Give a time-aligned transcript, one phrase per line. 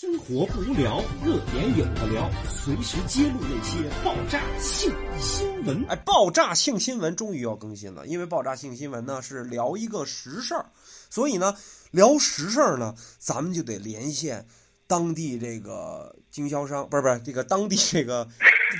[0.00, 5.84] 生活不无聊，热点有的聊，随时揭露那些爆炸性新闻。
[5.88, 10.66] 哎，爆炸性新闻终于要更新了，因为爆炸性新闻呢是聊一个实事儿，
[11.10, 11.52] 所以呢
[11.90, 14.46] 聊实事儿呢，咱们就得连线
[14.86, 18.28] 当地这个经销商，不是不是这个当地这个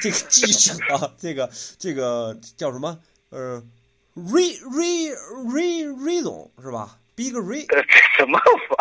[0.01, 1.51] 这个记者，这个
[1.81, 2.97] 这个叫什么？
[3.31, 3.61] 呃
[4.15, 5.13] ，Ray Ray
[5.49, 7.83] Ray Ray 总是吧？Big Ray，呃，
[8.17, 8.39] 什么？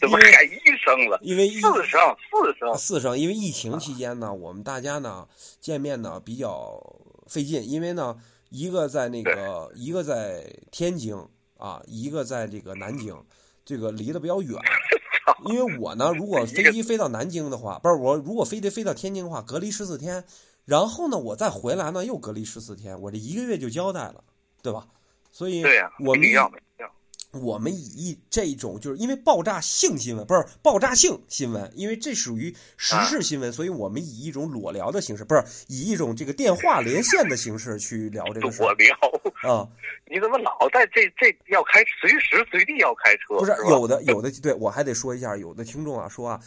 [0.00, 0.50] 怎么改医
[0.82, 1.18] 生了？
[1.22, 5.26] 因为四声四声四声，因为疫情期间呢，我们大家呢
[5.60, 6.80] 见面呢比较
[7.26, 8.16] 费劲，因为呢
[8.50, 11.16] 一个在那个一个在天津
[11.56, 13.16] 啊，一个在这个南京，
[13.64, 14.58] 这个离得比较远。
[15.46, 20.24] 因为我呢，如果飞机飞到南京的话，不是我如果飞机飞到天津的话，隔离十四天，
[20.64, 24.22] 然后呢我再回来呢又隔离十四天，我这一个月就交代了，
[24.62, 24.86] 对吧？
[25.32, 26.90] 所以对呀、我们一样的一样。
[27.34, 38.66] 我们以这种就是因为爆炸性新闻不是爆炸性新闻，因为这属于时事新闻，所以我们以一种裸聊的形式，不是以一种这个电话连线的形式去聊这个事儿。
[38.66, 38.96] 我聊，
[39.42, 39.68] 啊。
[40.06, 43.38] 你怎么老在这这要开随时随地要开车？
[43.38, 46.40] 不是有的有的，对我还得说一下，有的听众啊说啊，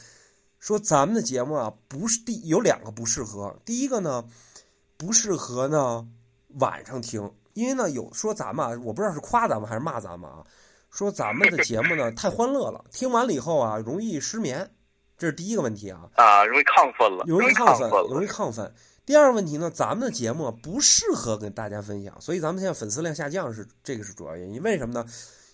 [0.60, 4.24] 说咱们的节目啊不是第有两个不适合，第一个呢
[4.96, 6.08] 不适合呢
[6.60, 10.46] 晚上听，因为呢有说咱们啊，我不知道是夸咱们还是骂咱们啊，
[10.98, 14.72] 说咱们的节目呢太欢乐了，听完了以后啊容易失眠，
[15.16, 18.74] 这是第一个问题啊，啊，容易亢奋了，容易亢亢奋，容易亢奋。
[19.06, 24.60] 第二个问题呢，咱们的节目不适合跟大家分享，所以咱们现在粉丝量下降是这个是主要原因。
[24.64, 25.06] 为什么呢？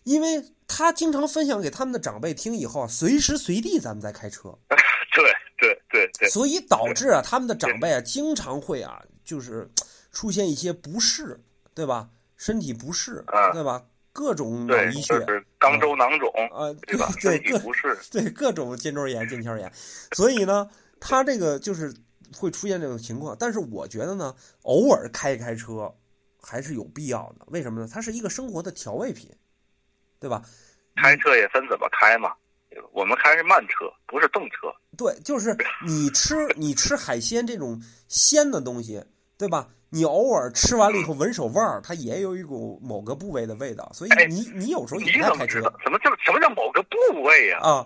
[0.03, 4.57] 因为他经常分享给他们的长辈听以后啊，随时随地咱们在开车，
[5.13, 5.25] 对
[5.57, 9.69] 对对对，所以导致啊他们的长辈啊经常会啊就是
[10.09, 11.37] 出现一些不适，
[11.75, 12.07] 对吧？
[12.37, 13.83] 身体不适，嗯对吧？
[14.13, 17.11] 各种脑对，溢血就是肛周囊肿，啊，对吧？
[17.19, 19.69] 对各不适，对各种肩周炎、腱鞘炎，
[20.11, 21.91] 所以呢，他这个就是
[22.37, 23.35] 会出现这种情况。
[23.39, 25.91] 但是我觉得呢，偶尔开开车
[26.39, 27.45] 还是有必要的。
[27.47, 27.89] 为什么呢？
[27.91, 29.29] 它是一个生活的调味品，
[30.19, 30.43] 对吧？
[30.95, 32.31] 开车也分怎么开嘛。
[32.91, 34.71] 我们开是慢车，不是动车。
[34.95, 39.03] 对，就是 你吃你吃海鲜这种鲜的东西，
[39.37, 39.67] 对吧？
[39.93, 45.73] 你偶尔吃完了以后闻手味儿，它也有一股某个部位的味道，所以哎你你有时候你也在开车怎么知道？
[45.83, 47.85] 什么叫什么叫某个部位呀、啊。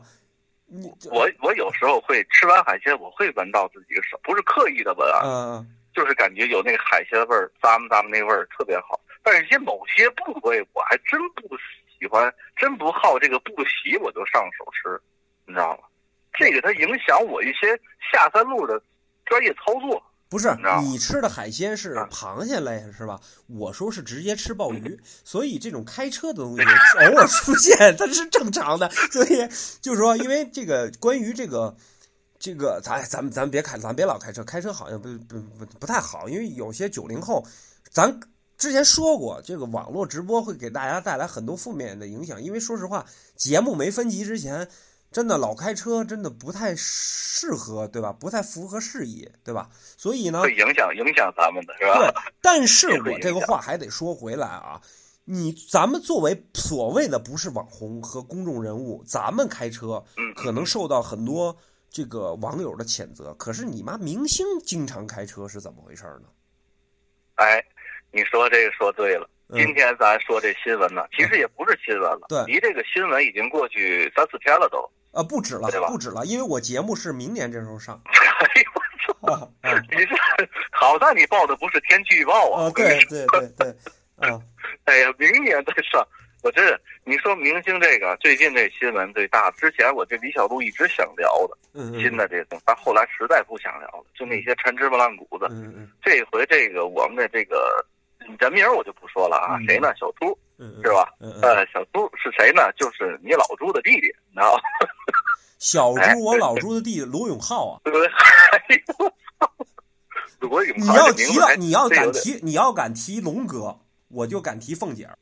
[0.67, 8.97] 你我我有时候会吃完海鲜，我会闻到自己的手，不是刻意的闻啊，嗯就是感觉有那个海鲜味儿，咂么咂么那味儿特别好。
[9.21, 11.57] 但是一些某些部位我还真不
[11.99, 14.97] 喜欢，真不好这个不喜，我就上手吃，
[15.45, 15.83] 你知道吗？
[16.39, 17.77] 这个它影响我一些
[18.13, 18.81] 下三路的
[19.25, 20.01] 专业操作。
[20.29, 23.17] 不是你吃的海鲜是啊螃蟹类是吧？
[23.47, 28.89] 我说是直接吃鲍鱼， 所以这种开车的东西偶尔出现 它是正常的。
[29.11, 29.47] 所以
[29.81, 31.75] 就是说，因为这个关于这个
[32.37, 37.45] 这个，咱咱们咱别开，咱别老开车，开车好像不不不不太好，因为有些九零后，
[37.89, 38.19] 咱
[38.57, 42.43] 之前说过，这个网络直播会给大家带来很多负面的影响。
[42.43, 43.05] 因为说实话，
[43.37, 44.67] 节目没分级之前。
[45.11, 48.11] 真的老开车真的不太适合，对吧？
[48.11, 49.69] 不太符合事宜，对吧？
[49.97, 51.97] 所以呢，会影响影响咱们的是吧？
[51.99, 54.81] 对，但是我这个话还得说回来啊，
[55.25, 61.57] 你咱们作为所谓的不是网红和公众人物，咱们开车嗯，可能受到很多
[61.89, 63.33] 这个网友的谴责。
[63.35, 66.27] 可是你妈明星经常开车是怎么回事呢？
[67.35, 67.63] 哎，
[68.11, 69.29] 你说这个说对了。
[69.49, 74.79] 嗯今天咱说这新闻呢，其实也不是新闻了，对离这个新闻已经过去三四天了都。
[75.13, 78.71] 啊，不止了对吧，不止了，因为我节目是明年这时候上 哎呦
[79.21, 79.51] 我操！
[79.89, 80.15] 你这
[80.71, 82.65] 好在你报的不是天气预报啊！
[82.65, 83.67] 啊，对对对对，
[84.17, 84.39] 啊，
[84.85, 86.05] 哎呀，明年再上。
[86.43, 95.47] 我真是，你说明星这个最近这新闻最大，之前我这李小璐一直想聊的嗯嗯新的这种，但后来实在不想聊了，就那些陈芝麻烂谷子。
[95.49, 97.83] 嗯嗯这回这个我们的这个
[98.39, 99.93] 人名我就不说了啊，嗯谁呢？
[99.99, 101.13] 小猪嗯嗯，是吧？
[101.19, 102.71] 呃，小朱是谁呢？
[102.77, 104.61] 就是你老朱的弟弟，你知道吗？
[105.59, 107.81] 小哎猪，我老朱的弟弟罗永浩啊。
[107.83, 108.09] 对不对？
[110.39, 113.77] 罗永浩你要提到你要敢提你要敢提龙哥，
[114.09, 115.17] 我就敢提凤姐儿。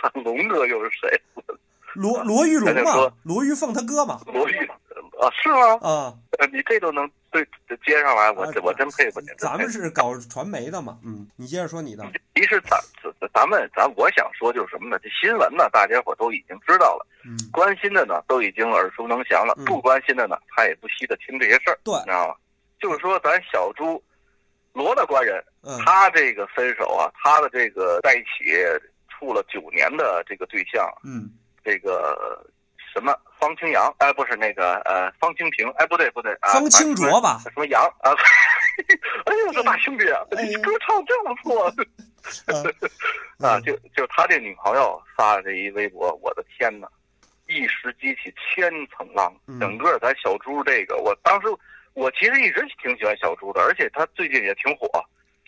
[0.00, 1.20] 操， 龙哥又是谁？
[1.94, 4.70] 罗罗玉龙嘛罗玉凤他哥嘛，罗玉
[5.20, 5.74] 啊，是吗？
[5.80, 7.42] 啊，呃你这都能对
[7.86, 9.28] 接上来，我啊我真佩服你。
[9.38, 12.04] 咱们是搞传媒的嘛，嗯，你接着说你的，
[12.34, 14.98] 其实咱咱咱们咱我想说就是什么呢？
[15.02, 22.34] 这新闻呢，大家伙都已经知道了，嗯，关心的呢都已经耳熟能详了嗯，不关心的呢，他也不稀得听这些事儿，对你知道吗？
[22.78, 24.02] 就是说，咱小猪
[24.74, 28.52] 罗大官人，嗯他这个分手啊，他的这个在一起
[29.08, 31.30] 处了九年的这个对象，嗯
[31.64, 32.44] 这个
[32.96, 37.38] 什么方清扬，哎，不是那个呃方清平，哎，不对不对，啊、方清卓卓吧？
[37.44, 38.08] 什么杨啊？
[39.26, 41.66] 哎呦，这大兄弟啊，哎你歌唱真不错。
[43.38, 46.88] 啊， 就就他这女朋友发的这一微博，我的天哪，
[47.48, 49.30] 一时激起千层浪。
[49.46, 51.48] 嗯整个咱小猪这个，我当时
[51.92, 54.88] 我其实一直挺喜欢小猪的，而且他最近也挺火，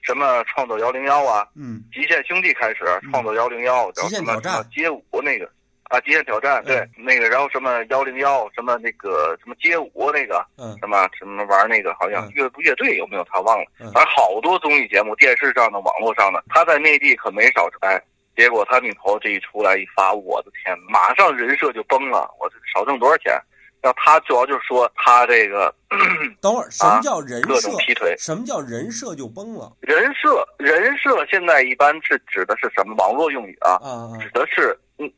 [0.03, 5.51] 什么创作幺零幺啊，嗯极限兄弟开始创作幺零幺，极限什么挑战什么街舞那个
[5.89, 18.01] 啊，极限挑战对、嗯那个，然后什么幺零幺，什么那个什么街舞那个，嗯什么什么玩那个，好像嗯乐乐队有没有他忘了，嗯反正好多综艺节目，电视上的、网络上的，他在内地可没少拍。
[18.37, 23.33] 结果他女朋友这一出来一发，我的天，马上人设就崩了，我这少挣多少钱？
[23.81, 25.73] 然后他主要就是说他这个
[26.41, 27.77] 等会儿什么叫人啊各设种？
[27.79, 32.95] 劈腿，什么叫人设就崩了人设人设现在一般是指的是什么？
[32.97, 35.13] 网络用语啊，啊啊指的是你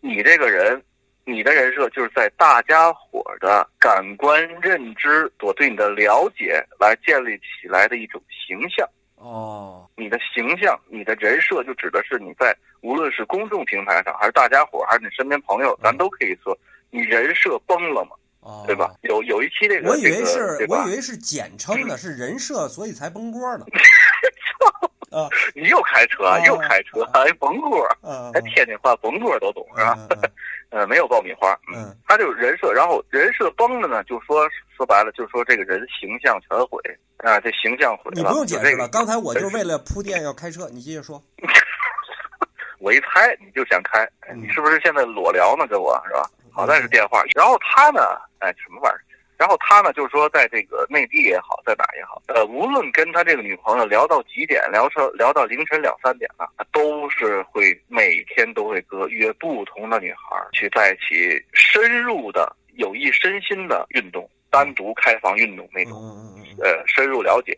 [0.00, 0.82] 你这个人，
[1.24, 8.88] 你的人设就是在大家伙儿的感官认知所对你的了解来建立起来的一种形象。
[9.16, 16.56] 哦你的形象、你的人设，就指的是你在无论是公众平台上，还是大家伙儿，还是你身边朋友，咱都可以说
[16.90, 18.10] 你人设崩了嘛，
[18.40, 18.94] 哦，对吧？？
[19.02, 23.64] 有有一期这个，我以为这个是我以为是简称的，是人设，所以才崩锅呢。
[25.16, 29.98] 啊 你又开车，啊又开车，还甭锅，啊还天津话甭锅都懂是吧？
[30.70, 34.46] 呃，没有爆米花，嗯他就人设，然后人设崩了呢，就说
[34.76, 36.80] 说白了，就说这个人形象全毁
[37.18, 38.12] 啊，这形象毁了。
[38.14, 41.22] 你不用解释这个刚才我就是为了铺垫要开车，你接着说。
[42.78, 45.66] 我一猜你就想开，你是不是现在裸聊呢？
[45.66, 46.28] 跟我是吧？
[46.52, 47.22] 好在是电话。
[47.34, 48.00] 然后他呢，
[48.40, 49.00] 哎，什么玩意儿？
[49.38, 67.56] 然后他呢，就是说，在这个内地也好，在哪也好，呃，无论跟他这个女朋友聊到几点，聊到聊到凌晨两三点了，他都是会每天都会跟约不同的女孩去在一起深入的有益身心的运动，单独开房运动那嗯种，呃，深入了解。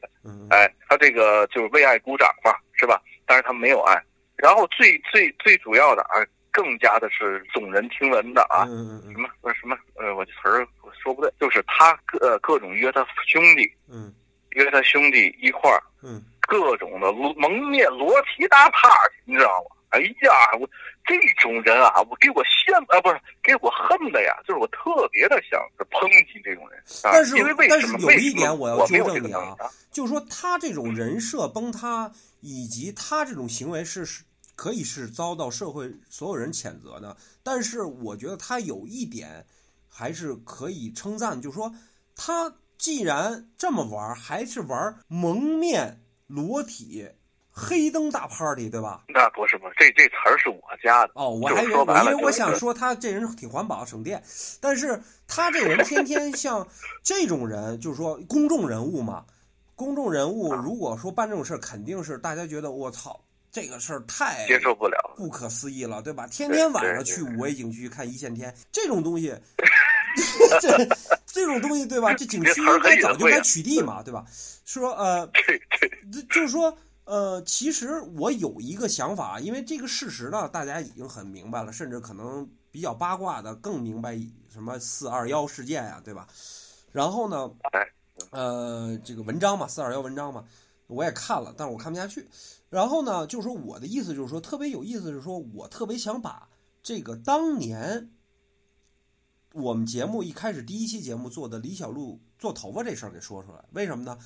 [0.51, 3.01] 哎，他这个就是为爱鼓掌嘛，是吧？
[3.27, 4.01] 但是他没有爱。
[4.37, 10.78] 然后最最最主要的啊，更加的是耸人听闻的啊，什么什么呃，我这词儿我
[11.08, 14.12] 说不对，就是他各呃各种约他兄弟，嗯
[14.50, 19.76] 约他兄弟一块儿，嗯各种的蒙面裸体大 party，你知道吗？
[19.90, 20.69] 哎呀，我
[21.06, 25.58] 这种人啊，我给我羡慕啊，不是给我恨的呀，就是我特别的想
[25.90, 26.78] 抨击这种人。
[27.05, 27.99] 啊、但是因为为什么？
[27.99, 29.56] 但是有一点我要纠正你啊？
[29.90, 34.25] 就是说他这种人设崩塌，以及他这种行为是是
[34.55, 37.16] 可以是遭到社会所有人谴责的。
[37.43, 39.46] 但是我觉得他有一点
[39.99, 41.75] 还是可以称赞，就是说
[42.15, 47.09] 他既然这么玩，还是玩蒙面裸体
[47.50, 49.03] 黑灯大 party，对吧？
[49.09, 51.11] 那不是不是，这这词儿是我加的。
[51.17, 54.23] 哦，我还以为因为我想说他这人挺环保省电，
[54.61, 56.65] 但是他这人天天 像
[57.03, 59.25] 这种人，就是说公众人物嘛，
[59.75, 63.21] 公众人物如果说办这种事儿，肯定是大家觉得我操
[63.51, 64.97] 这个事儿太接受不了。
[65.17, 66.29] 不可思议了，对吧？
[66.29, 69.35] 天天晚上去五 A 景区看一线天，这种东西，
[70.60, 70.88] 这
[71.26, 72.12] 这种东西对吧？
[72.14, 74.25] 这景区应该早就该取缔嘛，对吧？
[74.64, 84.19] 说呃， 这这这就是说，呃，其实我有一个想法，因为这个事实呢，大家已经很明白了，甚至可能比较八卦的更明白
[84.52, 86.26] 什么四二幺事件呀、对吧？
[86.93, 87.87] 然后呢哎，
[88.31, 90.44] 呃，这个文章嘛，四二幺文章嘛，
[90.86, 92.27] 我也看了，但是我看不下去。
[92.70, 96.48] 然后呢，就是说我的意思就是说，特别有意思是说，我特别想把
[96.82, 98.10] 这个当年
[99.58, 103.65] 我们节目一开始第一期节目做的李小璐做头发这事儿给说出来。
[103.72, 104.17] 为什么呢？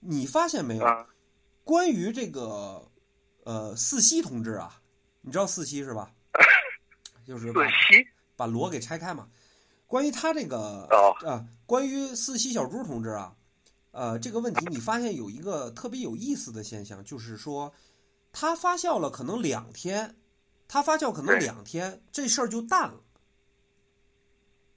[0.00, 0.84] 你发现没有？
[0.84, 1.06] 啊，
[1.64, 2.86] 关于这个
[3.44, 4.80] 呃四喜同志啊，
[5.22, 6.10] 你知道四喜是吧？
[7.26, 7.62] 就是把
[8.36, 9.28] 把锣给拆开嘛。
[9.86, 13.34] 关于他这个哦啊，关于四喜小猪同志啊，
[13.92, 17.72] 呃，这个问题你发现有一个特别有意思的现象，就是说
[18.32, 20.16] 他发酵了可能两天，
[20.66, 23.00] 他发酵可能两天，这事儿就淡了。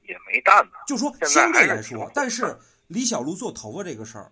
[0.08, 0.72] 也没淡呢。
[0.88, 2.58] 就说相对来说但是
[2.88, 4.32] 李小璐做头发这个事儿，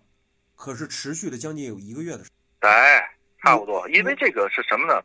[0.54, 3.02] 可是持续了将近有一个月的时哎，
[3.42, 5.02] 差不多，因为这个是什么呢？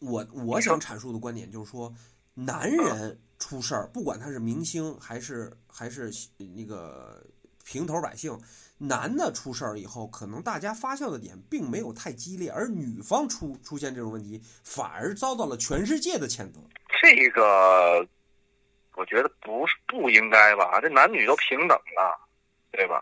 [0.00, 1.92] 我我想阐述的观点就是说，
[2.34, 7.26] 男人出事儿，不管他是明星还是还是那个
[7.64, 8.38] 平头百姓，
[8.76, 16.60] 男的出事儿以后，可能大家发酵的点并没有太激烈，而女方出出现这种问题，反而遭到了全世界的谴责。
[17.02, 18.06] 这个
[18.98, 20.80] 我觉得不是不应该吧？
[20.82, 22.18] 这男女都平等了，
[22.72, 23.00] 对吧？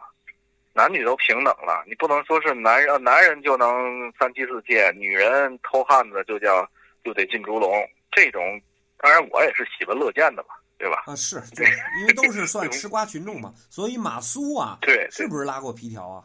[0.74, 6.68] 男女都平等了，你不能说是男人男人就能三妻四妾，女人偷汉子就叫
[7.02, 7.72] 就得进猪笼。
[8.12, 8.60] 这种
[8.98, 11.04] 当然我也是喜闻乐见的吧，对吧？
[11.06, 11.66] 啊，是， 对，
[12.00, 16.24] 因为都是算吃瓜群众嘛，所以马苏啊， 对，是不是拉过皮条啊？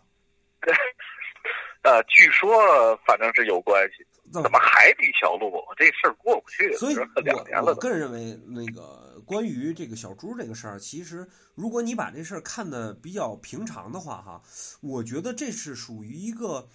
[1.83, 4.05] 呃，据说反正是有关系。
[4.31, 6.71] 怎么海底小路这事儿过不去？
[6.77, 14.43] 所以，我我个人认为，那个关于这个小猪这个事儿，其实如果你把这事儿看的比较平常的话，哈，
[14.81, 16.67] 我觉得这是属于一个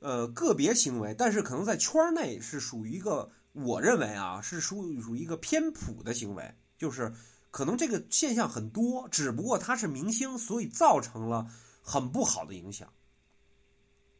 [0.00, 7.10] 呃个别行为，但是可能在圈内是属于一个，我认为啊是属于属于一个偏普的行为，就是
[7.50, 11.46] 可能这个现象很多，只不过他是明星，所以造成了
[11.80, 12.92] 很不好的影响。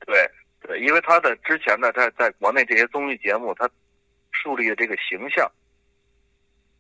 [0.07, 0.27] 对。
[0.61, 3.71] 对，因为他的之前呢，在在国内这些综艺节目，他
[4.33, 5.49] 树立的这个形象，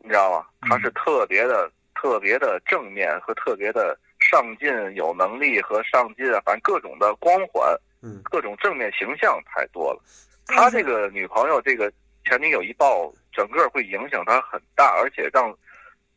[0.07, 0.47] 你知道吗？
[0.61, 10.01] 他是特别的、特别的正面和特别的上进、有能力和上进啊，反正各种的光环，嗯，各种正面形象太多了。
[10.47, 11.93] 他这个女朋友，这个
[12.25, 15.53] 前女友一爆，整个会影响他很大，而且让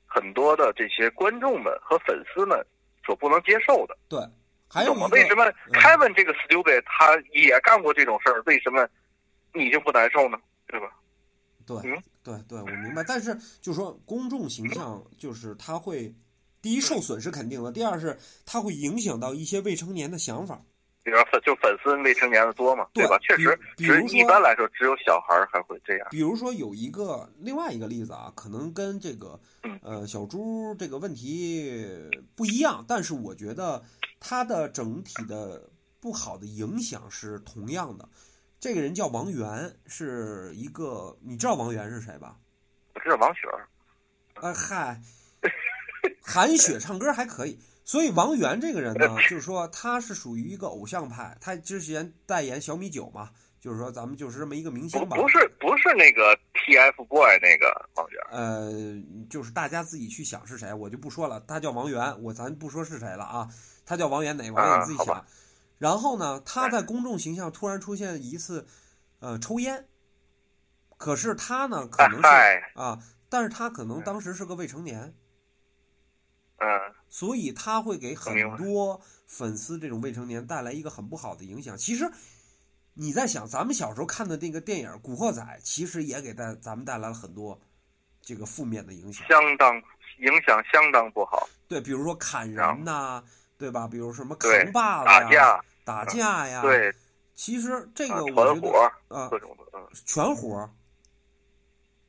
[0.06, 2.64] 很多的这些观众们和粉丝们
[3.04, 3.98] 所不能接受的。
[4.08, 4.20] 对。
[4.72, 8.40] 还有为什么凯文这个 stupid 他也干过这种事儿？
[8.46, 8.88] 为什么
[9.52, 10.40] 你就不难受呢？
[10.68, 10.92] 对吧？
[11.82, 13.04] 对，对对，我明白。
[13.04, 16.14] 但是就说公众形象，就是他会
[16.62, 20.62] 第一受损是肯定的，第二是他会影响到一些未成年的想法。
[21.04, 23.18] 比如粉就粉丝未成年的多嘛，对吧？
[23.20, 26.08] 确实，比如说一般来说只有小孩还会这样。
[26.12, 29.40] 比如说有一个另外一个例子啊，可能跟这个
[29.82, 31.88] 呃小猪这个问题
[32.36, 33.84] 不一样，但是我觉得。
[34.22, 35.70] 它的整体的
[36.02, 38.10] 不好的影响是同样的。
[38.60, 42.36] 这个人叫王源，是一个你知道王源是谁吧？
[42.94, 43.68] 我知道王雪儿。
[44.36, 45.02] 啊嗨，
[46.22, 47.60] 韩雪唱歌还可以。
[47.86, 51.38] 所以王源这个人呢，就是说他是属于一个偶像派。
[51.42, 55.18] 他之前代言小米酒嘛，就是说咱们就是这么一个明星吧。
[55.18, 58.22] 不是不是那个 TFBOY 那个王源。
[58.30, 58.72] 呃，
[59.30, 61.40] 就是大家自己去想是谁，我就不说了。
[61.48, 63.50] 他叫王源，我咱不说是谁了啊。
[63.86, 65.26] 他叫王源，哪王源你自己想。
[65.80, 68.68] 然后呢，他在公众形象突然出现一次，
[69.20, 69.88] 呃，抽烟。
[70.98, 72.28] 可是他呢，可能是
[72.76, 75.16] 啊，但是他可能当时是个未成年。
[76.58, 76.68] 嗯。
[77.08, 81.78] 所以他会给很多粉丝这种未成年带来一个很不好的影响。
[81.78, 82.12] 其实
[82.94, 87.58] 你在想，咱们小时候看的那个电影《古惑仔》，其实也给带咱们带来了很多
[88.22, 89.26] 这个负面的影响。
[89.30, 89.74] 相当
[90.18, 91.48] 影响相当不好。
[91.70, 93.24] 对，比如说砍人呐。
[93.60, 93.86] 对吧？
[93.86, 95.60] 比如什么扛把子呀、
[95.90, 96.94] 打架呀，对，
[97.34, 100.70] 其实这个我觉得啊，各种的，全活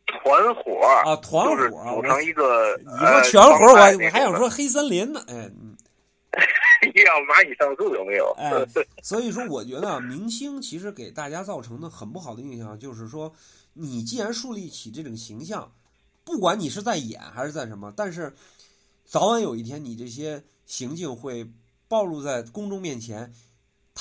[0.07, 2.77] 团伙啊，团伙组成一个。
[2.77, 5.35] 你说全活我我还想说黑森林呢，哎，
[7.07, 8.35] 要蚂蚁上树有没有？
[8.37, 8.53] 哎，
[9.03, 13.33] 所以说我觉得明星其实给大家造成的很不好的印象，就是说，
[13.73, 15.73] 你既然树立起这种形象，
[16.23, 18.35] 不管你是在演还是在什么，但是
[19.07, 20.45] 早晚有一天你这些。
[20.67, 21.51] 行径会
[21.89, 23.33] 暴露在公众面前，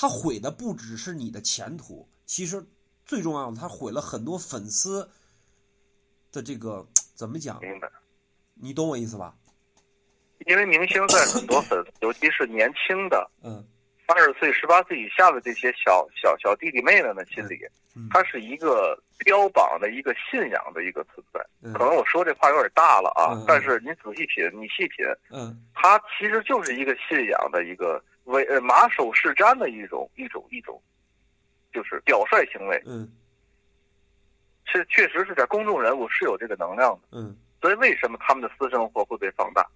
[0.00, 2.64] 他毁的不只是你的前途，其实
[3.04, 5.06] 最重要的，他毁了很多粉丝
[6.32, 7.60] 的这个怎么讲？
[7.60, 7.86] 明白？
[8.54, 9.34] 你懂我意思吧？
[10.46, 13.62] 因为明星在很多粉，尤其是年轻的，嗯，
[14.06, 17.60] 二十岁、十八岁以下的这些小小小弟弟妹妹们心里，
[18.10, 21.46] 他是一个标榜的一个信仰的一个存在。
[21.74, 30.80] 可能我说这话有点大了啊，但是你仔细品，你细品，嗯，他其实就是一个信仰的一个为呃马首是瞻的一种一种一种，
[31.72, 32.82] 就是表率行为。
[32.86, 33.10] 嗯，
[34.64, 37.18] 是确实是在公众人物是有这个能量的。
[37.18, 39.66] 嗯，所以为什么他们的私生活会被放大，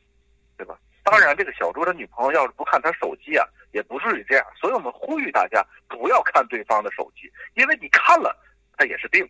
[0.56, 0.78] 对吧？
[1.02, 4.46] 当然，这个小猪的女朋友要是不看他手机啊，也不至于这样。
[4.58, 8.34] 所以我们呼吁大家不要看对方的手机，因为你看了，
[8.76, 9.28] 他也是病。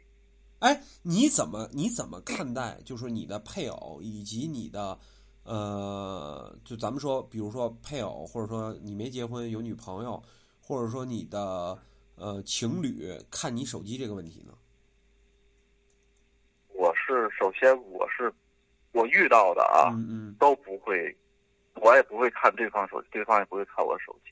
[0.61, 2.78] 哎，你怎么你怎么看待？
[2.85, 4.97] 就是你的配偶以及你的，
[5.44, 10.22] 呃，就咱们说，比如说配偶，或者说你没结婚有女朋友，
[10.60, 11.78] 或者说你的
[12.16, 14.54] 呃情侣看你手机这个问题呢？
[16.72, 18.32] 我是首先我是
[18.92, 21.14] 我遇到的啊，嗯嗯，都不会，
[21.74, 24.30] 我也不会看对方手机，对方也不会看我手机。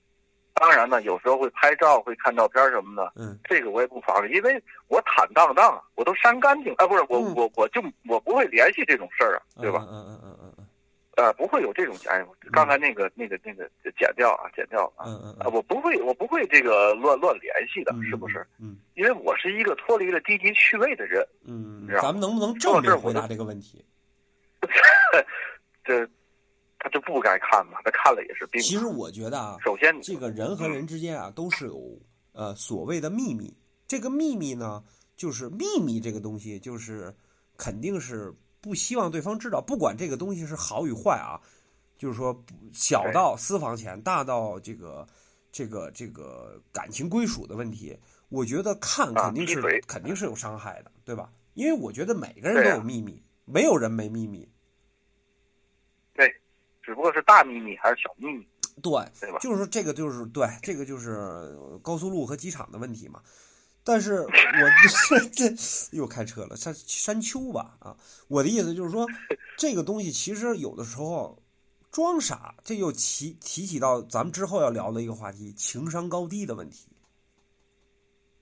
[0.55, 3.13] 当然呢，有时候会拍照，会看照片什么的。
[3.17, 9.87] 嗯，这个我也不防着，因为我坦荡荡啊，我都删干净啊，不是我我我就我不会联系这种事儿啊，对吧？
[9.91, 10.42] 嗯嗯嗯。
[11.17, 15.05] 呃，不会有这种哎，刚才那个那个那个剪掉啊，剪掉啊。
[15.07, 18.47] 嗯嗯啊，我不会，我不会这个乱乱联系的，是不是？
[18.59, 18.79] 嗯。
[18.95, 21.27] 因为我是一个脱离了低级趣味的人。
[21.45, 21.87] 嗯。
[22.01, 23.85] 咱们能不能正面回答这个问题？
[25.85, 26.09] 这。
[26.85, 28.61] 他就不该看嘛，他看了也是病。
[28.61, 31.97] 其实我觉得啊，首先这个人和人之间啊，都是有
[32.33, 33.57] 呃所谓的秘密。
[33.87, 34.83] 这个秘密呢，
[35.15, 37.15] 就是秘密这个东西，就是
[37.57, 41.37] 肯定是不希望对方知道，不管这个东西是好与坏啊，
[41.99, 42.43] 就是说
[42.73, 45.07] 小到私房钱，大到这个
[45.51, 51.31] 这个这个感情归属的问题，我觉得看肯定是、啊肯定是有伤害的，对吧？
[51.55, 54.49] 因为我觉得每个人都有秘密，没有人没秘密。
[56.15, 56.33] 对，
[56.83, 58.47] 只不过是大秘密还是小秘密，
[58.81, 59.39] 对，对吧？
[59.41, 63.21] 就是说这个就是对，这个就是高速路和机场的问题嘛。
[63.85, 64.29] 但是我
[65.33, 65.55] 这 这
[65.91, 67.97] 又开车了，山山丘吧啊！
[68.29, 69.07] 我的意思就是说，
[69.59, 71.43] 这个东西其实有的时候
[71.91, 76.87] 装傻，这又提提起到咱们之后要聊的一个话题——情商高低的问题。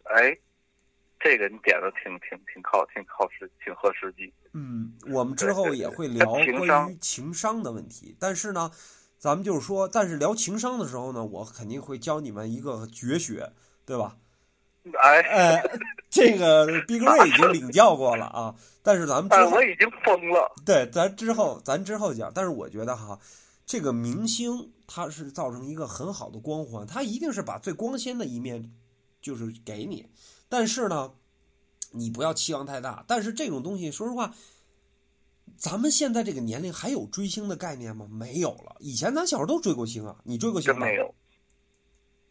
[0.04, 0.36] 哎，
[1.18, 4.32] 这个你点的挺挺挺靠挺靠实挺合实际。
[4.52, 8.70] 嗯，我们之后也会聊关于情商的问题，但是呢，
[9.16, 13.52] 咱们就是说，但是聊情商的时候呢，我肯定会教你们一个绝学，
[13.86, 14.18] 对吧？
[15.00, 15.62] 哎，哎，
[16.08, 20.50] 这个毕格瑞已经领教过了啊，但是咱们之哎，后我已经疯了。
[20.64, 22.32] 对，咱之后咱之后讲。
[22.34, 23.18] 但是我觉得哈，
[23.66, 28.72] 这个明星他是造成一个很好的光环，他一定是把最光鲜的一面
[29.20, 30.08] 就是给你，
[30.48, 31.12] 但是呢，
[31.92, 33.04] 你不要期望太大。
[33.06, 34.32] 但是这种东西，说实话，
[35.58, 38.08] 咱们现在这个年龄还有追星的概念吗？
[38.10, 38.76] 没有了。
[38.78, 40.86] 以前咱小时候都追过星啊，你追过星吗？
[40.86, 41.14] 真没有。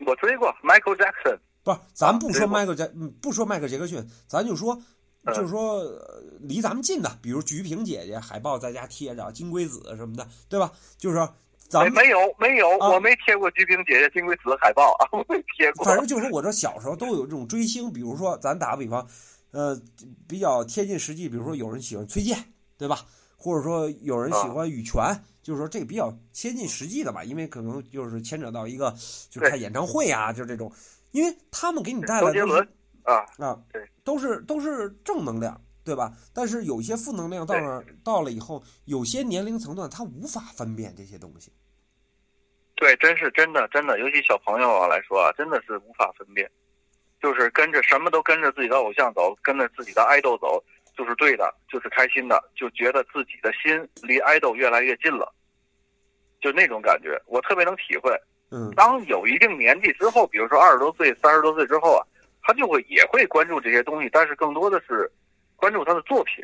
[0.08, 1.38] 我追过 Michael Jackson，
[1.76, 4.80] 不是，咱不说迈克杰，嗯不说迈克杰克逊，咱就说，
[5.24, 10.72] 嗯就是说呃离咱们近的，比如菊萍姐姐海报在家贴着，金龟子什么的，对吧？
[10.98, 11.34] 就是说，
[11.68, 15.86] 咱没有没有，啊我没贴过菊萍姐姐金龟子海报啊， 我没贴过。
[15.86, 19.08] 反正就是说，我这小时候都有这种追星，比如说咱打个比方，
[19.52, 19.80] 呃，
[20.28, 22.38] 比较贴近实际，比如说有人喜欢崔健，
[22.78, 23.06] 对吧？
[23.42, 25.02] 或者说有人喜欢羽泉，
[25.42, 28.92] 就是说这个比较贴近实际的吧，因为可能就是牵扯到一个
[29.30, 30.70] 就是对开演唱会啊，就这种，
[31.12, 32.68] 因为他们给你带来的周杰伦
[33.04, 36.14] 啊，啊，对，都是都是正能量，对吧？
[36.34, 41.52] 但是有些负能量到对那到了以后，有些年龄层段他无法分辨这些东西。
[42.76, 46.50] 对，真是真的真的，尤其小朋友啊来说啊，真的是无法分辨，
[47.22, 50.64] 就是跟着什么都跟着自己的偶像走，跟着自己的爱豆走，
[50.96, 55.34] 就是对的，就是开心的，就觉得自己的心离爱豆越来越近了，
[56.40, 58.12] 就那种感觉，我特别能体会。
[58.52, 62.02] 嗯，当有一定年纪之后，比如说二十多岁、三十多岁之后啊，
[62.42, 65.12] 他就会也会关注这些东西，但是更多的是
[65.56, 66.44] 关注他的作品。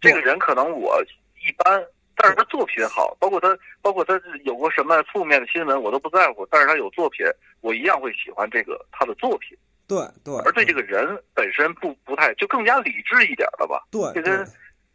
[0.00, 1.02] 这个人可能我
[1.46, 1.82] 一般，
[2.16, 6.46] 但是他作品好，包括他，包括他有过什么负面的新闻，我都不在乎。
[6.50, 7.26] 但是他有作品，
[7.60, 13.86] 我一样会喜欢这个他的作品，对对，而对这个人本身不不太，就更加理智一点了吧。
[13.90, 14.46] 对这跟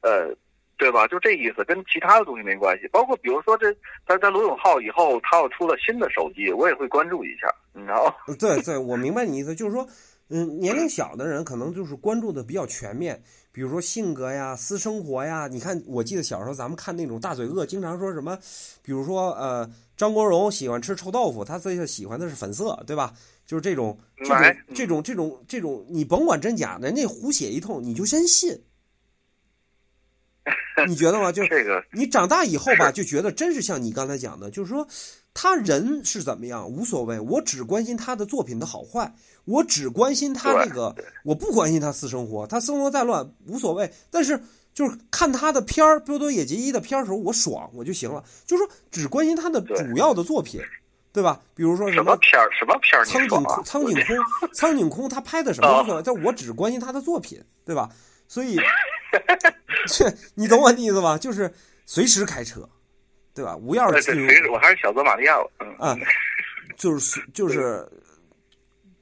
[0.01, 0.35] 呃，
[0.77, 1.07] 对吧？
[1.07, 2.87] 就这意思，跟其他的东西没关系。
[2.89, 3.71] 包括比如说这，
[4.07, 8.13] 在在罗永浩以后，他又出了新的手机，我也会关注一下，你知道吗？
[8.39, 9.87] 对对，我明白你意思，就是说，
[10.29, 15.47] 嗯，年龄小的人可能就是关注的比较全面，比如说性格呀、私生活呀。
[15.47, 18.37] 你看，我记得小时候咱们看那种大嘴鳄，经常说什么，
[18.81, 23.13] 比如说呃，张国荣喜欢吃臭豆腐，他最喜欢的是粉色，对吧？
[23.45, 28.59] 就是这种这哎种这种这种这种，你甭管真假，人家胡写一通，你就先信。
[30.87, 31.31] 你觉得吗？
[31.31, 34.87] 就是 这个你长大以后吧，就觉得真是像你刚才讲的，就是说，
[35.33, 39.13] 他人是怎么样无所谓，我只关心他的作品的好坏，
[39.45, 44.39] 我只关心他对那个，我不关心他私生活，他生活再乱无所谓，但是
[44.73, 50.61] 就是看他的片儿，波多野结衣的片儿的时候，我爽我就行了，就是说只关心他的主要的作品，
[51.13, 51.39] 对吧？
[51.55, 52.15] 比如说什什么。
[52.17, 52.49] 片儿？
[52.51, 53.05] 什么片儿？
[53.05, 53.29] 苍井？
[53.63, 57.89] 苍井空，苍井空，他拍的什么无所谓， 但我只关心他的作品，对吧？
[58.27, 58.63] 所以，这
[60.35, 61.17] 你懂我的意思吧？
[61.17, 61.51] 就是
[61.85, 62.67] 随时开车，
[63.33, 63.55] 对吧？
[63.57, 65.51] 无钥匙进入我还是小泽玛利亚了。
[65.59, 65.97] 嗯啊，
[66.77, 67.87] 就是就是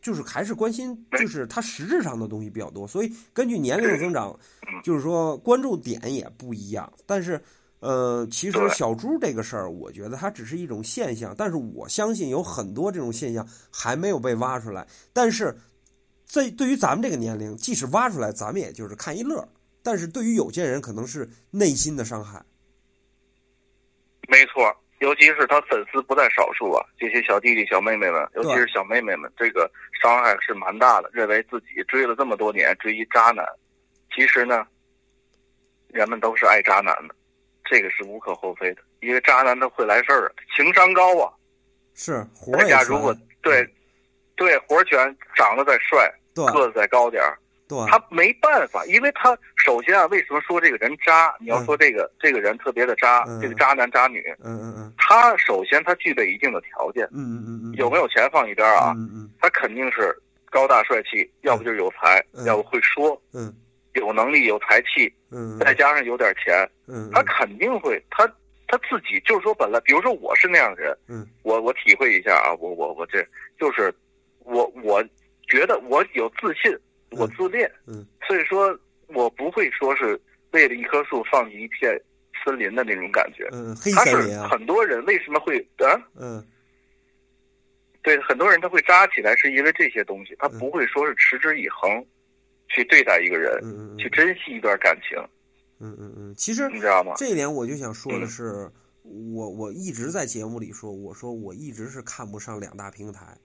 [0.02, 4.38] 就是还是关心，就是他实质上的东西比较多，所以根据年龄的增长，
[4.84, 6.92] 就是说关注点也不一样。
[7.06, 7.42] 但是，
[7.80, 14.86] 呃，其实小猪这个事儿，我觉得它只是一种现象，但是我相信有很多这种现象还没有被挖出来。
[15.14, 15.56] 但是，
[16.26, 19.48] 在对于咱们这个年龄，即使挖出来，咱们也就是看一乐儿。
[19.84, 22.42] 但是对于有些人，可能是内心的伤害。
[24.30, 29.70] 没错，尤其是他粉丝不在少数啊，这些小弟弟、小妹妹们，尤其是小妹妹们，这个
[30.02, 31.10] 伤害是蛮大的。
[31.14, 33.46] 认为自己追了这么多年，追一渣男，
[34.16, 34.66] 其实呢，
[35.90, 37.14] 人们都是爱渣男的，
[37.66, 38.82] 这个是无可厚非的。
[39.02, 41.30] 因为渣男他会来事儿，情商高啊。
[41.94, 43.68] 是活家如果对
[44.36, 44.98] 对活儿全，
[45.36, 47.38] 长得再帅，个子再高点儿，
[47.74, 47.92] 对。
[47.92, 51.34] 他没办法，因为他首先啊，为什么说这个人渣？
[51.40, 53.40] 你要说这个、这个人特别的渣，嗯。
[53.42, 54.94] 这个渣男渣女，嗯嗯嗯。
[54.98, 58.94] 他首先他具备一定的条件，嗯嗯嗯嗯，有没有钱放一边啊？
[58.96, 60.16] 嗯嗯他肯定是
[60.50, 62.46] 高大帅气，要不就是有才，嗯。
[62.46, 63.54] 要不会说，嗯。
[63.94, 67.10] 有能力、有才气，嗯再加上有点钱，嗯。
[67.14, 68.26] 他肯定会，他
[68.68, 71.28] 他自己就是说，本来比如说我是那样的人，嗯。
[71.44, 73.24] 我我体会一下啊，我我我这
[73.60, 73.94] 就是
[74.40, 75.04] 我我
[75.48, 76.76] 觉得我有自信，
[77.18, 80.20] 我自恋，嗯所以说我不会说是
[80.52, 82.00] 为了一棵树放弃一片
[82.44, 83.48] 森林的那种感觉。
[83.52, 85.96] 嗯，黑他是森林啊，很多人为什么会啊？
[86.16, 86.46] 嗯
[88.02, 92.06] 对，很多人他会扎起来，是因为这些东西，他嗯不会说是持之以恒
[92.68, 95.18] 去对待一个人，嗯嗯去珍惜一段感情，
[95.80, 97.14] 嗯嗯嗯，其实你知道吗？
[97.16, 98.72] 这一点我就想说的嗯是，
[99.04, 103.38] 我我一直在节目里说，我说我一直是看不上两大平台，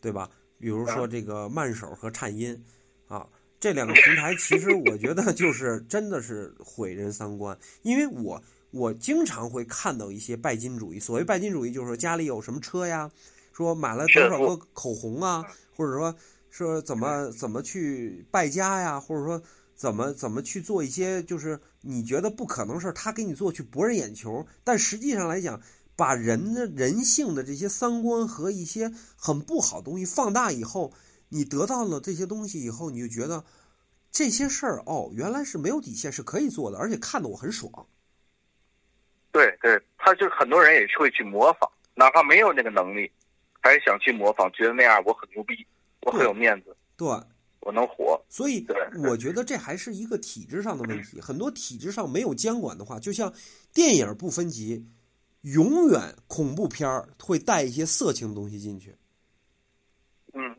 [0.00, 0.30] 对吧？
[0.58, 2.64] 比如说嗯这个慢手和颤音，
[3.12, 3.28] 啊，
[3.60, 13.10] 这两个平台其实我觉得就是真的是毁人三观，因为我我经常会看到一些拜金主义，所谓拜金主义就是说家里有什么车呀，
[13.52, 15.44] 说买了多少个口红啊，
[15.76, 16.16] 或者说
[16.48, 19.42] 说怎么怎么去败家呀，或者说
[19.74, 25.60] 怎么怎么去做一些就是你觉得不可能事儿，他给你做去博人眼球，但实际上来讲，
[25.94, 30.90] 把人的人性的这些三观和一些很不好的东西放大以后，
[31.32, 33.42] 你得到了这些东西以后，你就觉得
[34.10, 37.72] 这些事儿哦，原来是没有底线，是可以做的，而且看得我很爽。
[39.32, 43.10] 对对，他就很多人也会去模仿，哪怕没有那个能力，
[43.62, 45.66] 还是想去模仿，觉得那样我很牛逼，
[46.02, 47.08] 我很有面子，对，
[47.60, 48.22] 我能活。
[48.28, 48.66] 所以
[49.08, 51.18] 我觉得这还是一个体制上的问题。
[51.18, 53.32] 很多体制上没有监管的话，就像
[53.72, 54.86] 电影不分级，
[55.40, 58.98] 永远恐怖片儿会带一些色情的东西进去，嗯，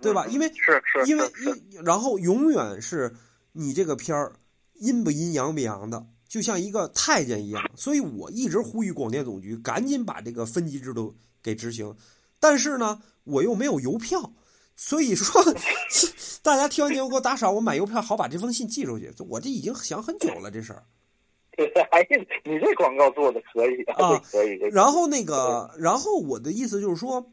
[0.04, 0.26] 对吧？
[0.28, 3.12] 嗯因为是是因为因然后永远是
[3.54, 4.34] 你这个片儿
[4.76, 7.63] 阴不阴阳不阳的，就像一个太监一样。
[7.76, 11.96] 所以我一直呼吁广电总局赶紧把这个分级制度给执行，
[12.39, 14.34] 但是呢，我又没有邮票。
[14.76, 15.42] 所以说
[16.42, 19.13] 大家听完节目给我打赏，我买邮票好把这封信寄出去。
[19.30, 20.84] 我这已经想很久了，这事儿。
[21.92, 22.04] 哎，
[22.44, 24.58] 你这广告做的可以啊可以。
[24.72, 27.32] 然后那个，然后我的意思就是说，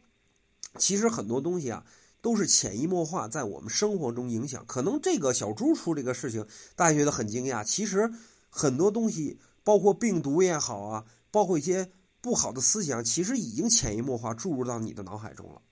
[0.77, 1.83] 其实很多东西啊，
[2.23, 4.65] 都是潜移默化在我们生活中影响。
[4.67, 8.11] 可能这个小猪出这个事情，大家觉得很惊讶，其实
[8.51, 11.89] 很多东西，包括病毒也好啊，包括一些
[12.21, 15.63] 不好的思想，其实已经潜移默化注入到你的脑海中了。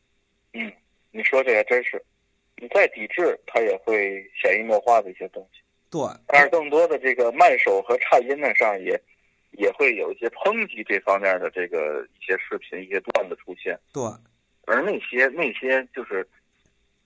[0.55, 0.73] 嗯，
[1.11, 2.03] 你说这个真是，
[2.57, 5.61] 你再抵制，它也会潜移默化的一些东西。
[5.91, 8.99] 对，但是更多的这个慢手和颤音呢上也
[9.53, 13.79] 也会有一些抨击这方面的这个一些视频、一些段子出现。
[13.93, 14.03] 对，
[14.67, 16.29] 而那些那些就是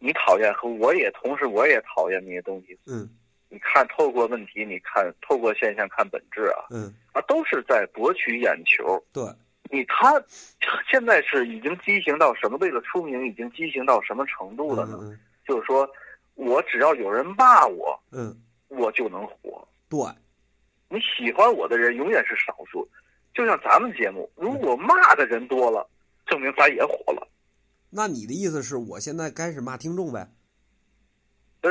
[0.04, 2.76] 你讨厌和我也同时我也讨厌那些东西。
[2.86, 3.08] 嗯
[3.48, 8.98] 你看，透过问题，你看透过现象看本质啊，嗯，啊，都是在博取眼球。
[9.12, 9.22] 对，
[9.70, 10.18] 你他
[10.90, 12.56] 现在是已经畸形到什么？
[12.62, 14.98] 为了出名，已经畸形到什么程度了呢？
[15.02, 15.86] 嗯就是说，
[16.34, 18.34] 我只要有人骂我，嗯，
[18.68, 19.68] 我就能火。
[19.86, 20.00] 对，
[20.88, 22.88] 你喜欢我的人永远是少数，
[23.34, 25.86] 就像咱们节目，如果骂的人多了，
[26.24, 27.28] 证明咱也火了。
[27.94, 30.32] 那你的意思是我现在开始骂听众呗？
[31.60, 31.70] 呃，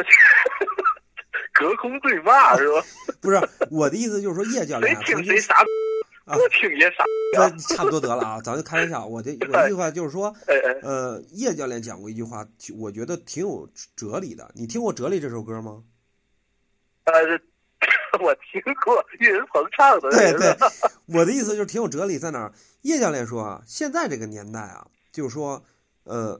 [1.54, 2.86] 隔空对骂 是吧？
[3.20, 3.40] 不是，
[3.72, 5.56] 我的意思就是说，叶教练啊曾经听谁傻，
[6.26, 7.04] 啊我听也傻。
[7.34, 9.06] 这差不多得了啊，咱就开玩笑。
[9.06, 10.36] 我的我的意思话就是说，
[10.84, 14.52] 呃，叶教练讲过一句话，我觉得挺有哲理的。
[14.54, 15.84] 你听过《哲理》这首歌吗？
[17.06, 17.14] 呃，
[18.22, 20.12] 我听过岳云鹏唱的。
[20.12, 20.56] 对对，
[21.08, 22.54] 我的意思就是挺有哲理，在哪儿？
[22.84, 25.66] 叶教练说啊，现在这个年代啊，就是说，
[26.04, 26.40] 呃，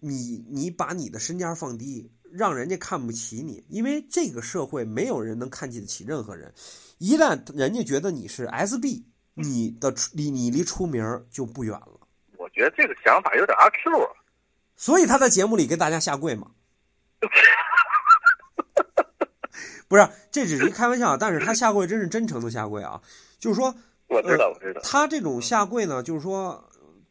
[0.00, 6.52] 你你把你的身价放低，让人家看不起你，因为这个社会没有人能看得起任何人。
[6.98, 9.02] 一旦人家觉得你是 SB，
[9.34, 12.00] 你的出离你离出名就不远了。
[12.36, 14.08] 我觉得这个想法有点阿 Q 啊。
[14.76, 16.50] 所以他在节目里跟大家下跪嘛。
[19.88, 23.00] 不是，这只是一开玩笑，但是他下跪真是真诚的下跪啊，
[23.38, 23.74] 就是说，
[24.08, 24.80] 我知道，我知道。
[24.82, 26.64] 他这种下跪呢，就是说，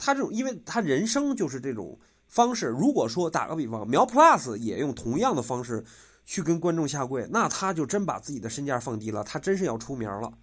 [0.04, 2.66] 他这种，因为他人生就是这种方式。
[2.66, 5.86] 如果说打个比方，苗 Plus 也用同样的方式
[6.26, 10.34] 去跟观众下跪，那他就真把自己的身价放低了，他真是要出名了，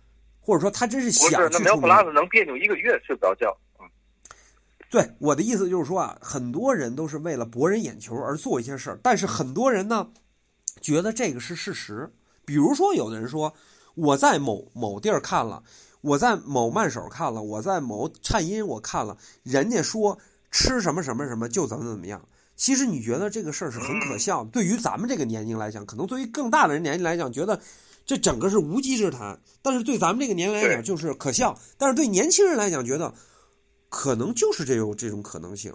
[0.40, 1.90] 或者说他真是不是，那苗想去出名。
[1.90, 3.54] plus 能别扭一个月睡不着觉。
[3.80, 3.86] 嗯
[4.90, 10.08] 对我的意思就是说啊，很多人都是为了博人眼球而做一些事儿，但是很多人呢，
[10.80, 12.10] 觉得这个是事实。
[12.46, 13.52] 比如说，有的人说
[13.98, 15.62] 我在某某地儿看了，
[16.00, 20.18] 我在某慢手看了，我在某颤音我看了，人家说
[20.50, 22.26] 吃什么什么什么就怎么怎么样。
[22.56, 27.60] 其实你觉得这个事儿是很可笑的，对于咱们这个年龄来讲，可能对于更大的人年龄来讲，觉得
[28.04, 33.14] 这整个是无稽之谈；但是对咱们这个年龄来讲，就是可笑；但是对年轻人来讲，觉得
[33.88, 35.72] 可能就是这有这种可能性。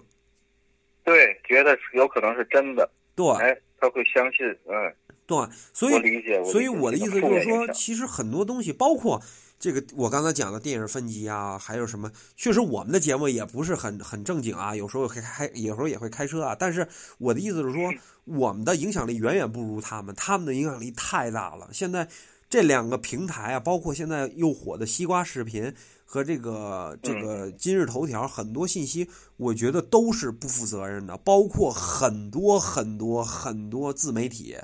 [1.04, 2.90] 对，觉得有可能是真的。
[3.14, 4.94] 对，哎，他会相信，嗯，
[5.26, 5.36] 对，
[5.74, 9.20] 所以我理解，所以我的意思就是说，其其实很多东西，包括
[9.58, 16.56] 这个我刚才讲的电影分级啊，还有什么，确实我们的节目也不是很很正经啊，有时候会开，有时候也会开车啊。
[16.58, 16.86] 但是
[17.18, 17.92] 我的意思是说，
[18.24, 21.68] 我们的影响力远远不如他们，他们的影响力太大了。
[21.72, 22.08] 现在
[22.48, 34.56] 这两个平台啊，包括现在又火的西瓜视频和这个这个今日头条，很多信息我觉得都是不负责任的，包括很多很多很多自媒体。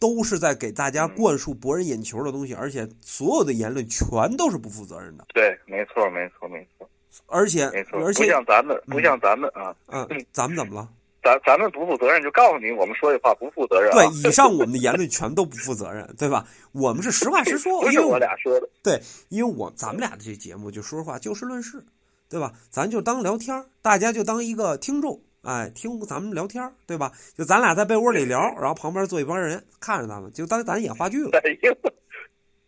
[0.00, 5.26] 都是在给大家灌输博人眼球的东西，而且所有的言论全都是不负责任的。
[5.34, 6.88] 对，没错，没错，没错。
[7.26, 9.76] 而且，没错，而且不像咱们，不像咱们啊。
[9.88, 10.88] 嗯，咱们怎么了？
[11.22, 13.90] 咱咱们不负责任，就告诉你，我们说这话不负责任。
[13.92, 16.46] 对，以上我们的言论全都不负责任，对吧？
[16.72, 18.68] 我们是实话实说，不是我俩说的。
[18.82, 21.84] 对，因为我咱们俩的这节目就说实话，就事论事，
[22.28, 22.52] 对吧？
[22.70, 25.20] 咱就当聊天，大家就当一个听众。
[25.42, 27.12] 哎，听咱们聊天对吧？
[27.34, 31.30] 就咱俩在被窝里聊，然后旁边坐一帮人看着咱们，就当咱演话剧了。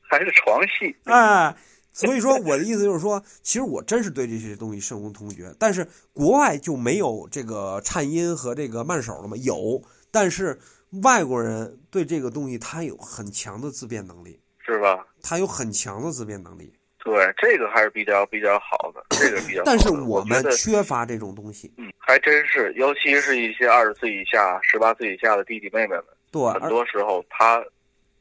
[0.01, 0.95] 还是床戏。
[1.05, 1.55] 哎，
[1.95, 5.55] 所以说我的意思就是说，其实我真是对这些东西深恶痛绝。
[5.59, 9.37] 但是国外就没有这个颤音和这个慢手了吗？
[9.37, 10.59] 有，但是
[11.03, 15.07] 外国人对这个东西他有很强的自辩能力，是吧？
[15.23, 16.73] 他有很强的自辩能力。
[17.05, 19.63] 对，这个还是比较比较好的， 这个比较。
[19.65, 21.71] 但是我们缺乏这种东西。
[21.77, 27.61] 嗯，还真是，尤其是一些二十岁以下、十八岁以下的弟弟妹妹们，对，很多时候他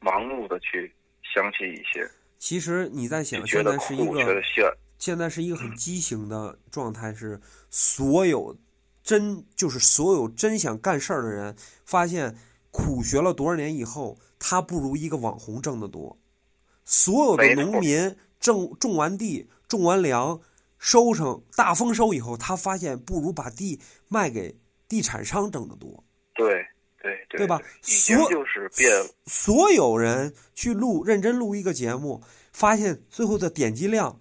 [0.00, 2.06] 盲目的去相信一些。
[2.42, 4.42] 其实你在想，现在是一个
[4.98, 8.58] 现在是一个很畸形的状态，是所有
[9.04, 12.36] 真就是所有真想干事儿的人，发现
[12.72, 16.18] 苦学了多少年以后，他不如一个网红挣得多。
[16.84, 18.16] 所有的农民。
[18.40, 20.40] 种种完地，种完粮，
[20.76, 23.78] 收成大丰收以后，他发现不如把地
[24.08, 26.02] 卖给地产商挣得多。
[27.38, 27.60] 对吧？
[27.82, 28.90] 所就是变
[29.26, 34.18] 所有人去录认真录一个节目，发现最后的点击量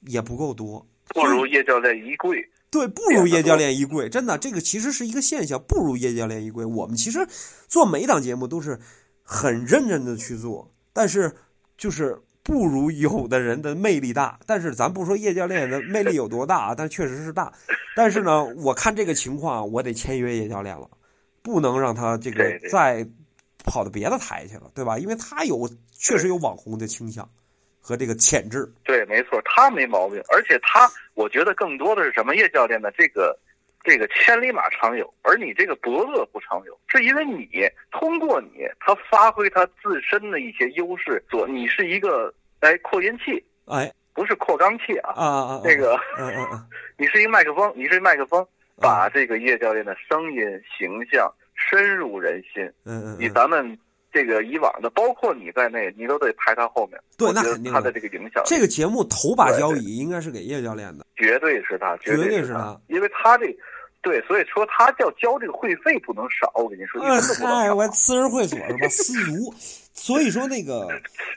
[0.00, 2.48] 也不够多，不如叶教练一贵。
[2.70, 6.64] 对，不如叶教练一贵，真的，这个其实是一个现象，不如叶教练一贵。
[6.64, 7.26] 我们其实
[7.68, 8.78] 做每一档节目都是
[9.22, 11.34] 很认真的去做，但是
[11.76, 12.22] 就是。
[12.44, 17.52] 不如有的人的魅力大，但是咱不说叶教练的魅力有多大啊，但确实是大。
[17.94, 20.90] 但是呢，我看这个情况，我得签约叶教练了，
[21.42, 23.06] 不能让他这个再
[23.64, 24.98] 跑到别的台去了，对吧？
[24.98, 27.28] 因为他有确实有网红的倾向
[27.80, 28.70] 和这个潜质。
[28.84, 30.22] 对，没错，他没毛病。
[30.32, 32.34] 而且他，我觉得更多的是什么？
[32.36, 33.38] 叶教练的这个。
[33.84, 37.48] 这个千里马常有，而你这个伯乐不常有，是因为你
[37.90, 50.40] 通过你，他发挥他自身的一些优势，做你是一个哎扩音器，哎，不是扩肛器啊啊啊，那个，嗯嗯嗯， 你是一麦克风，你是麦克风，把这个叶教练的声音
[50.78, 53.78] 形象深入人心，嗯嗯，以咱们。
[54.14, 57.00] 这个以往的，包括你在内，你都得排他后面。
[57.16, 58.42] 对，那肯定他的这个影响。
[58.44, 63.46] 这个节目头把交椅应该是给叶教练的，绝对是他，绝对是他，因为他这，
[64.02, 66.52] 对，所以说他要交这个会费不能少。
[66.56, 68.88] 我跟你说，嗨，我私人会所是吧？
[68.88, 69.54] 私塾。
[69.94, 70.88] 所以说，那个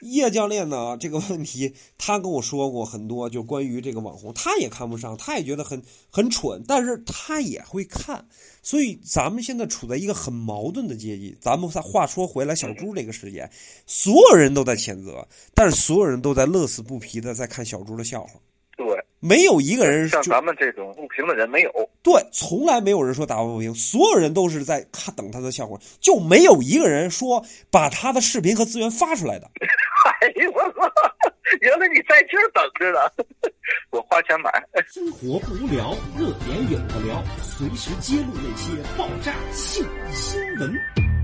[0.01, 8.25] 叶教练呢，这个问题他跟我说过很多，就关于这个网红，他也看不上，他也觉得很很蠢，但是他也会看。
[8.63, 11.37] 所以咱们现在处在一个很矛盾的阶级。
[11.39, 13.51] 咱们话说回来，小猪这个事件，
[13.85, 18.39] 所有人都在谴责，但是所有人都在乐此不疲的在看小猪的笑话。
[19.25, 21.71] 对，没有一个人像咱们这种不平的人没有。
[22.03, 29.49] 对，从来没有人说打抱不平，所有人都是在看等他的笑话，就没有一个人说把他的视频和资源发出来的。
[30.21, 30.91] 哎呦我操！
[31.61, 32.99] 原来你在这儿等着呢，
[33.91, 34.51] 我花钱买。
[34.87, 40.71] 生活不无聊，热点有的聊，随时揭露那些爆炸性新闻。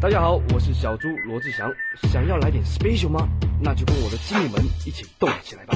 [0.02, 1.72] 大家好，我是小猪罗志祥，
[2.12, 3.28] 想要来点 special 吗？
[3.62, 5.76] 那就跟我的经理们一起动起来吧。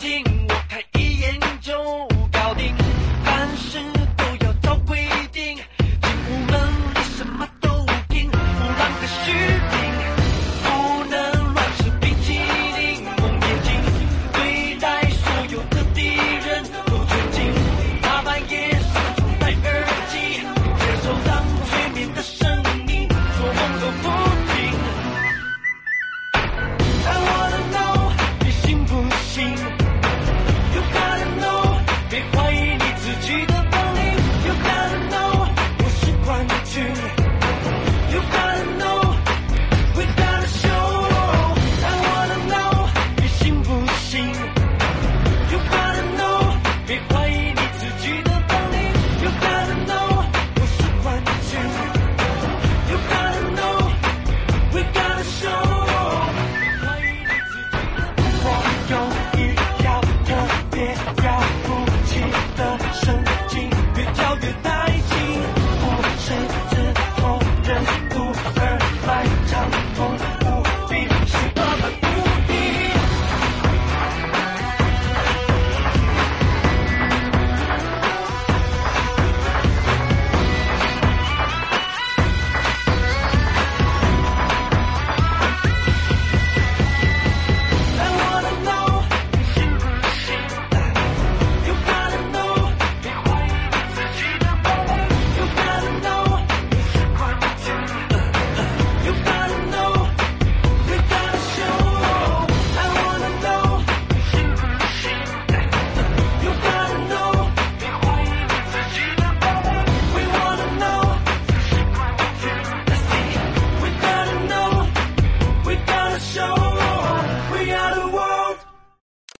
[0.00, 0.27] hunting